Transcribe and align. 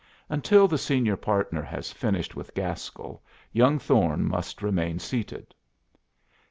Until 0.29 0.67
the 0.67 0.79
senior 0.79 1.15
partner 1.15 1.61
has 1.61 1.91
finished 1.91 2.35
with 2.35 2.55
Gaskell 2.55 3.21
young 3.51 3.77
Thorne 3.77 4.27
must 4.27 4.63
remain 4.63 4.97
seated. 4.97 5.53